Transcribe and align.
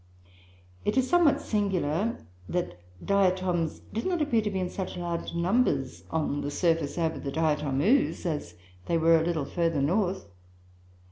It 0.83 0.97
is 0.97 1.07
somewhat 1.07 1.41
singular 1.41 2.17
that 2.49 2.79
Diatoms 3.05 3.81
did 3.93 4.07
not 4.07 4.19
appear 4.19 4.41
to 4.41 4.49
be 4.49 4.59
in 4.59 4.71
such 4.71 4.97
large 4.97 5.35
numbers 5.35 6.05
on 6.09 6.41
the 6.41 6.49
surface 6.49 6.97
over 6.97 7.19
the 7.19 7.31
Diatom 7.31 7.81
ooze 7.81 8.25
as 8.25 8.55
they 8.87 8.97
were 8.97 9.19
a 9.21 9.23
little 9.23 9.45
further 9.45 9.79
north. 9.79 10.25